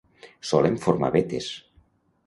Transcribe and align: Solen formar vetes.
Solen 0.51 0.79
formar 0.87 1.13
vetes. 1.19 1.53